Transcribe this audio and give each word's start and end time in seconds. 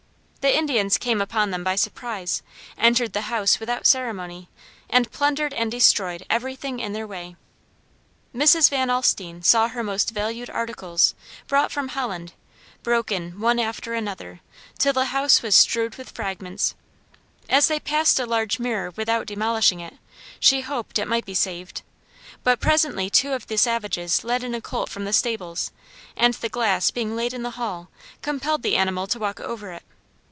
The 0.41 0.57
Indians 0.57 0.97
came 0.97 1.21
upon 1.21 1.51
them 1.51 1.63
by 1.63 1.75
surprise, 1.75 2.41
entered 2.75 3.13
the 3.13 3.29
house 3.29 3.59
without 3.59 3.85
ceremony, 3.85 4.49
and 4.89 5.11
plundered 5.11 5.53
and 5.53 5.69
destroyed 5.69 6.25
everything 6.31 6.79
in 6.79 6.93
their 6.93 7.05
way. 7.05 7.35
"Mrs. 8.35 8.67
Van 8.67 8.89
Alstine 8.89 9.43
saw 9.43 9.67
her 9.67 9.83
most 9.83 10.09
valued 10.09 10.49
articles, 10.49 11.13
brought 11.45 11.71
from 11.71 11.89
Holland, 11.89 12.33
broken 12.81 13.39
one 13.39 13.59
after 13.59 13.93
another, 13.93 14.41
till 14.79 14.93
the 14.93 15.05
house 15.13 15.43
was 15.43 15.53
strewed 15.53 15.97
with 15.97 16.09
fragments. 16.09 16.73
As 17.47 17.67
they 17.67 17.79
passed 17.79 18.19
a 18.19 18.25
large 18.25 18.57
mirror 18.57 18.89
without 18.95 19.27
demolishing 19.27 19.79
it, 19.79 19.93
she 20.39 20.61
hoped 20.61 20.97
it 20.97 21.07
might 21.07 21.23
be 21.23 21.35
saved; 21.35 21.83
but 22.43 22.59
presently 22.59 23.11
two 23.11 23.33
of 23.33 23.45
the 23.45 23.59
savages 23.59 24.23
led 24.23 24.43
in 24.43 24.55
a 24.55 24.61
colt 24.61 24.89
from 24.89 25.05
the 25.05 25.13
stables 25.13 25.71
and 26.17 26.33
the 26.33 26.49
glass 26.49 26.89
being 26.89 27.15
laid 27.15 27.31
in 27.31 27.43
the 27.43 27.51
hall, 27.61 27.89
compelled 28.23 28.63
the 28.63 28.75
animal 28.75 29.05
to 29.05 29.19
walk 29.19 29.39
over 29.39 29.71
it. 29.71 29.83